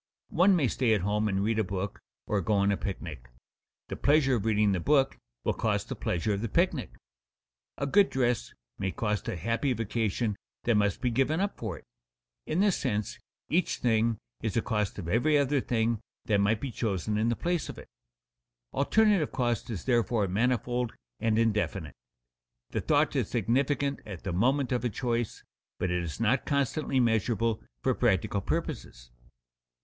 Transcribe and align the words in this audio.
One 0.31 0.55
may 0.55 0.67
stay 0.67 0.95
at 0.95 1.01
home 1.01 1.27
and 1.27 1.43
read 1.43 1.59
a 1.59 1.63
book 1.63 1.99
or 2.25 2.41
go 2.41 2.53
on 2.55 2.71
a 2.71 2.75
picnic; 2.75 3.29
the 3.87 3.95
pleasure 3.95 4.33
of 4.37 4.45
reading 4.45 4.71
the 4.71 4.79
book 4.79 5.15
will 5.43 5.53
cost 5.53 5.89
the 5.89 5.95
pleasure 5.95 6.33
of 6.33 6.41
the 6.41 6.49
picnic. 6.49 6.95
A 7.77 7.85
good 7.85 8.09
dress 8.09 8.51
may 8.79 8.91
cost 8.91 9.27
a 9.27 9.35
happy 9.35 9.73
vacation 9.73 10.35
that 10.63 10.73
must 10.73 11.01
be 11.01 11.11
given 11.11 11.39
up 11.39 11.55
for 11.55 11.77
it. 11.77 11.83
In 12.47 12.61
this 12.61 12.77
sense, 12.77 13.19
each 13.47 13.77
thing 13.77 14.17
is 14.41 14.57
a 14.57 14.63
cost 14.63 14.97
of 14.97 15.07
every 15.07 15.37
other 15.37 15.61
thing 15.61 15.99
that 16.25 16.41
might 16.41 16.61
be 16.61 16.71
chosen 16.71 17.15
in 17.19 17.29
the 17.29 17.35
place 17.35 17.69
of 17.69 17.77
it. 17.77 17.87
Alternative 18.73 19.31
cost 19.31 19.69
is 19.69 19.85
therefore 19.85 20.27
manifold 20.27 20.95
and 21.19 21.37
indefinite. 21.37 21.93
The 22.71 22.81
thought 22.81 23.15
is 23.15 23.29
significant 23.29 23.99
at 24.07 24.23
the 24.23 24.33
moment 24.33 24.71
of 24.71 24.83
a 24.83 24.89
choice, 24.89 25.43
but 25.77 25.91
it 25.91 26.01
is 26.01 26.19
not 26.19 26.47
constantly 26.47 26.99
measurable 26.99 27.61
for 27.83 27.93
practical 27.93 28.41
purposes. 28.41 29.11